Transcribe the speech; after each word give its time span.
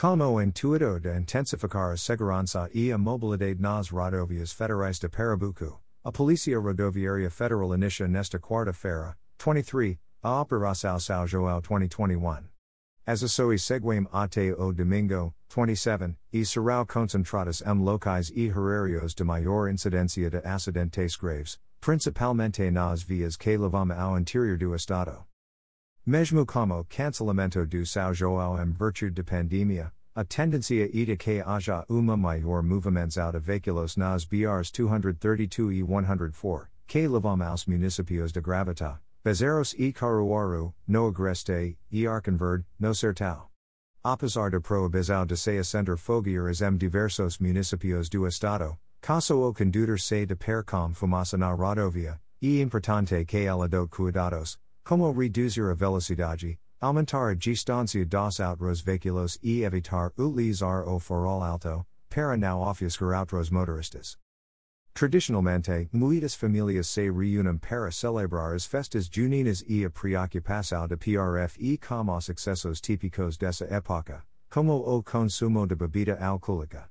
Como 0.00 0.40
intuito 0.40 1.00
de 1.00 1.18
intensificar 1.18 1.90
a 1.90 1.96
segurança 1.96 2.70
e 2.72 2.92
a 2.92 2.96
mobilidade 2.96 3.60
nas 3.60 3.90
rodovias 3.90 4.52
federais 4.52 4.96
de 5.00 5.08
Pernambuco, 5.08 5.82
a 6.04 6.12
Polícia 6.12 6.56
Rodoviária 6.56 7.28
Federal 7.28 7.74
inicia 7.74 8.06
nesta 8.06 8.38
quarta-feira, 8.38 9.16
23, 9.44 9.98
a 10.22 10.40
Operação 10.40 11.00
São 11.00 11.26
João 11.26 11.60
2021. 11.60 12.44
As 13.04 13.24
ações 13.24 13.64
seguem 13.64 14.06
até 14.12 14.52
o 14.52 14.72
domingo, 14.72 15.34
27, 15.52 16.16
e 16.32 16.46
serão 16.46 16.86
concentradas 16.86 17.60
em 17.62 17.82
locais 17.82 18.30
e 18.32 18.52
horários 18.52 19.16
de 19.16 19.24
maior 19.24 19.68
incidência 19.68 20.30
de 20.30 20.38
acidentes 20.46 21.16
graves, 21.16 21.58
principalmente 21.80 22.70
nas 22.70 23.02
vias 23.02 23.36
que 23.36 23.58
levam 23.58 23.90
ao 23.90 24.16
interior 24.16 24.56
do 24.58 24.76
estado. 24.76 25.27
Mesmo 26.08 26.46
como 26.46 26.84
cancelamento 26.84 27.66
do 27.66 27.84
São 27.84 28.14
João 28.14 28.58
em 28.58 28.72
virtude 28.72 29.10
de 29.10 29.22
pandemia, 29.22 29.92
a 30.14 30.24
tendência 30.24 30.86
é 30.86 31.04
de 31.04 31.18
que 31.18 31.42
haja 31.44 31.84
uma 31.86 32.16
maior 32.16 32.62
movimentação 32.62 33.30
de 33.30 33.38
veículos 33.38 33.94
nas 33.94 34.24
BRs 34.24 34.70
232 34.70 35.76
e 35.76 35.84
104, 35.84 36.66
que 36.86 37.06
levam 37.06 37.42
aos 37.42 37.66
municípios 37.66 38.32
de 38.32 38.40
Gravatá, 38.40 38.98
Bezerros 39.22 39.74
e 39.78 39.92
Caruaru, 39.92 40.72
no 40.86 41.08
Agreste, 41.08 41.76
e 41.92 42.06
Arcoverde, 42.06 42.64
no 42.80 42.94
Sertão. 42.94 43.50
Apesar 44.02 44.48
de 44.50 44.60
proibição 44.60 45.26
de 45.26 45.36
se 45.36 45.58
acender 45.58 45.98
fogueiras 45.98 46.62
em 46.62 46.74
diversos 46.78 47.38
municípios 47.38 48.08
do 48.08 48.26
estado, 48.26 48.78
caso 49.02 49.46
o 49.46 49.52
condutor 49.52 50.00
se 50.00 50.24
de 50.24 50.34
per 50.34 50.64
com 50.64 50.94
fumaça 50.94 51.36
na 51.36 51.52
rodovia, 51.52 52.18
e 52.40 52.62
importante 52.62 53.26
que 53.26 53.44
ela 53.44 53.66
adote 53.66 53.90
cuidados, 53.90 54.58
como 54.88 55.12
reduzir 55.12 55.70
a 55.70 55.74
velocidade, 55.74 56.58
aumentar 56.80 57.28
a 57.28 57.34
distância 57.34 58.06
dos 58.06 58.40
outros 58.40 58.80
veículos 58.80 59.38
e 59.42 59.62
evitar 59.62 60.10
utilizar 60.16 60.88
o 60.88 60.98
farol 60.98 61.42
alto, 61.42 61.84
para 62.08 62.38
não 62.38 62.62
ofuscar 62.62 63.20
outros 63.20 63.50
motoristas. 63.50 64.16
Tradicionalmente, 64.94 65.90
muitas 65.92 66.34
famílias 66.34 66.86
se 66.86 67.02
reúnem 67.10 67.58
para 67.58 67.92
celebrar 67.92 68.54
as 68.54 68.64
festas 68.64 69.10
juninas 69.12 69.62
e 69.68 69.84
a 69.84 69.90
preocupação 69.90 70.88
de 70.88 70.96
PRF 70.96 71.58
e 71.60 71.76
com 71.76 72.10
os 72.16 72.30
excessos 72.30 72.80
típicos 72.80 73.36
dessa 73.36 73.66
época, 73.66 74.24
como 74.48 74.72
o 74.72 75.02
consumo 75.02 75.66
de 75.66 75.74
bebida 75.74 76.16
alcoólica. 76.18 76.88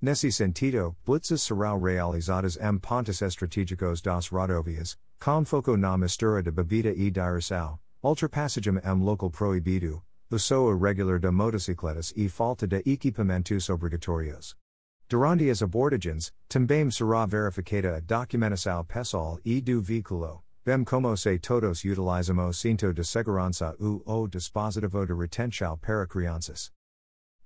Nesse 0.00 0.30
sentido, 0.30 0.94
blitzes 1.06 1.42
serão 1.42 1.80
realizadas 1.80 2.58
em 2.58 2.78
pontos 2.78 3.22
estratégicos 3.22 4.02
das 4.02 4.28
rodovias, 4.28 4.98
com 5.18 5.42
foco 5.44 5.76
na 5.76 5.96
mistura 5.96 6.42
de 6.42 6.50
bebida 6.50 6.90
e 6.90 7.10
direção, 7.10 7.78
ultrapassagem 8.02 8.78
em 8.84 9.02
local 9.02 9.30
proibido, 9.30 10.02
uso 10.30 10.70
irregular 10.70 11.18
de 11.18 11.30
motocicletas 11.30 12.12
e 12.14 12.28
falta 12.28 12.66
de 12.66 12.82
equipamentos 12.84 13.70
obrigatórios. 13.70 14.54
Durante 15.08 15.48
as 15.48 15.62
abordagens, 15.62 16.30
também 16.46 16.90
será 16.90 17.24
verificada 17.24 17.96
a 17.96 18.00
documentação 18.00 18.84
pessoal 18.84 19.38
e 19.44 19.62
do 19.62 19.80
veículo, 19.80 20.42
bem 20.62 20.84
como 20.84 21.16
se 21.16 21.38
todos 21.38 21.82
utilizamos 21.84 22.48
o 22.48 22.52
cinto 22.52 22.92
de 22.92 23.02
segurança 23.02 23.74
ou 23.78 24.02
o 24.24 24.28
dispositivo 24.28 25.06
de 25.06 25.14
retenção 25.14 25.78
para 25.78 26.06
crianças. 26.06 26.70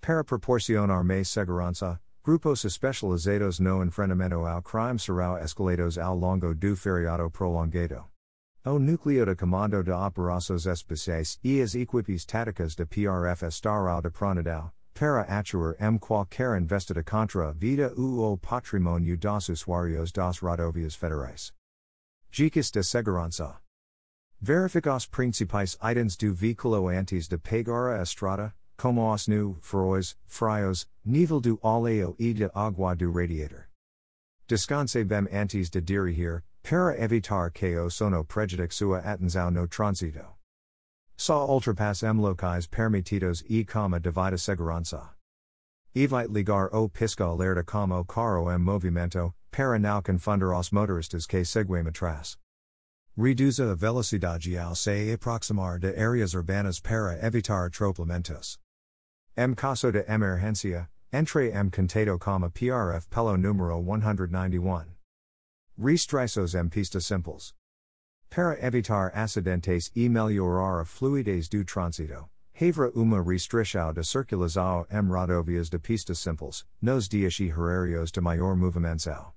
Para 0.00 0.24
proporcionar 0.24 1.04
mais 1.04 1.28
segurança, 1.28 2.00
grupos 2.22 2.64
especializados 2.64 3.60
no 3.60 3.82
enfrentamento 3.82 4.46
ao 4.46 4.62
crime 4.62 4.98
serão 4.98 5.38
escalados 5.38 5.98
ao 5.98 6.14
longo 6.14 6.54
do 6.54 6.76
feriado 6.76 7.30
prolongado. 7.30 8.04
O 8.64 8.78
núcleo 8.78 9.24
de 9.24 9.34
comando 9.34 9.82
de 9.82 9.90
operações 9.90 10.66
especiais 10.66 11.38
e 11.42 11.62
as 11.62 11.74
equipes 11.74 12.26
táticas 12.26 12.74
de 12.74 12.84
PRF 12.84 13.46
estarão 13.46 14.02
de 14.02 14.10
pronidão, 14.10 14.70
para 14.92 15.22
atuar 15.22 15.74
em 15.80 15.98
qualquer 15.98 16.60
investida 16.60 17.02
contra 17.02 17.52
vida 17.52 17.94
ou 17.96 18.36
patrimônio 18.36 19.16
dos 19.16 19.48
usuários 19.48 20.12
das 20.12 20.38
rodovias 20.40 20.94
federais. 20.94 21.54
Dicas 22.30 22.70
de 22.70 22.82
segurança. 22.82 23.56
Verifica 24.38 24.94
os 24.94 25.06
principais 25.06 25.78
itens 25.82 26.16
do 26.16 26.34
veículo 26.34 26.88
antes 26.88 27.28
de 27.28 27.38
pegar 27.38 27.98
a 27.98 28.02
estrada, 28.02 28.54
como 28.80 29.12
os 29.12 29.28
nu, 29.28 29.58
faróis, 29.60 30.16
frios, 30.26 30.86
nível 31.04 31.38
do 31.38 31.58
óleo 31.62 32.16
e 32.18 32.32
de 32.32 32.50
água 32.54 32.96
do 32.96 33.12
radiator. 33.12 33.68
Descanse 34.48 35.04
bem 35.04 35.28
antes 35.30 35.68
de 35.68 35.82
dirigir, 35.82 36.42
para 36.62 36.98
evitar 36.98 37.50
que 37.52 37.76
o 37.76 37.90
sono 37.90 38.24
prejudique 38.24 38.74
sua 38.74 39.00
atenção 39.00 39.50
no 39.50 39.68
trânsito. 39.68 40.24
Só 41.18 41.46
ultrapass 41.46 42.02
em 42.02 42.18
locais 42.18 42.66
permitidos 42.66 43.44
e 43.50 43.66
coma 43.66 44.00
devida 44.00 44.38
segurança. 44.38 45.10
Evite 45.94 46.32
ligar 46.32 46.74
o 46.74 46.88
pisca 46.88 47.24
alerta 47.24 47.62
como 47.62 48.02
carro 48.06 48.50
em 48.50 48.58
movimento, 48.58 49.34
para 49.50 49.78
não 49.78 50.00
confundir 50.00 50.48
os 50.58 50.70
motoristas 50.72 51.26
que 51.26 51.44
seguem 51.44 51.86
atrás. 51.86 52.38
Reduza 53.14 53.72
a 53.72 53.74
velocidade 53.74 54.56
ao 54.56 54.74
se 54.74 55.12
aproximar 55.12 55.78
de 55.78 55.94
áreas 55.94 56.32
urbanas 56.32 56.80
para 56.80 57.18
evitar 57.22 57.66
atropelamentos. 57.66 58.58
Em 59.36 59.54
caso 59.54 59.92
de 59.92 60.04
emergência, 60.08 60.88
entre 61.12 61.50
M. 61.50 61.70
Contado 61.70 62.18
com 62.18 62.44
a 62.44 62.50
PRF 62.50 63.08
pelo 63.08 63.36
número 63.36 63.80
191. 63.80 64.86
Restriços 65.78 66.54
em 66.54 66.68
Pista 66.68 67.00
simples. 67.00 67.54
Para 68.28 68.58
evitar 68.64 69.12
acidentes 69.14 69.90
e 69.94 70.08
melhorar 70.08 70.80
a 70.80 70.84
fluidez 70.84 71.48
do 71.48 71.64
trânsito, 71.64 72.28
haverá 72.54 72.90
uma 72.94 73.22
restrição 73.22 73.92
de 73.92 74.04
circulação 74.04 74.84
em 74.90 75.08
rodovias 75.08 75.70
de 75.70 75.78
pista 75.78 76.14
simples, 76.14 76.66
nos 76.82 77.08
dias 77.08 77.38
e 77.38 77.52
horários 77.52 78.10
de 78.10 78.20
maior 78.20 78.56
movimentação. 78.56 79.32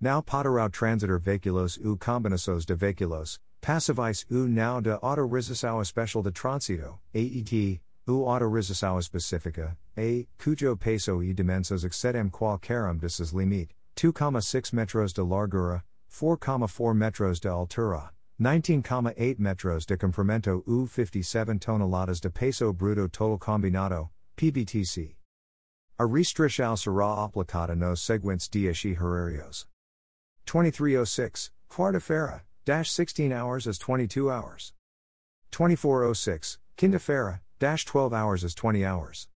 Now 0.00 0.22
poderão 0.22 0.70
transitar 0.70 1.18
veículos 1.20 1.78
ou 1.84 1.98
combinações 1.98 2.64
de 2.64 2.74
veículos, 2.74 3.40
passíveis 3.60 4.24
ou 4.30 4.48
não 4.48 4.80
de 4.80 4.90
autorização 4.90 5.82
especial 5.82 6.22
de 6.22 6.30
trânsito, 6.30 6.98
AET, 7.12 7.80
ou 8.06 8.28
autorização 8.28 8.98
específica, 8.98 9.76
A, 9.96 10.26
cujo 10.42 10.76
peso 10.76 11.22
e 11.22 11.32
dimensões 11.32 11.84
excedem 11.84 12.28
qualquer 12.28 12.84
um 12.90 12.96
desses 12.96 13.32
limite, 13.32 13.74
2,6 13.96 14.72
metros 14.72 15.12
de 15.12 15.20
largura, 15.20 15.84
4,4 16.10 16.94
metros 16.94 17.40
de 17.40 17.48
altura. 17.48 18.10
19,8 18.40 19.38
metros 19.38 19.86
de 19.86 19.96
comprimento 19.96 20.64
u 20.66 20.86
57 20.86 21.58
toneladas 21.60 22.20
de 22.20 22.28
peso 22.28 22.72
bruto 22.72 23.08
total 23.08 23.38
combinado, 23.38 24.10
PBTC. 24.34 25.16
A 25.98 26.06
restrição 26.06 26.76
será 26.76 27.24
aplicada 27.24 27.76
nos 27.76 28.00
seguintes 28.00 28.48
dias 28.48 28.84
e 28.84 28.98
horários. 28.98 29.68
2306, 30.44 31.52
quarta-feira, 31.68 32.42
dash 32.64 32.96
16 32.96 33.30
hours 33.30 33.68
as 33.68 33.78
22 33.78 34.28
hours. 34.28 34.72
2406, 35.52 36.58
quinta-feira, 36.76 37.40
dash 37.62 37.84
12 37.84 38.12
hours 38.12 38.42
is 38.42 38.56
20 38.56 38.84
hours. 38.84 39.28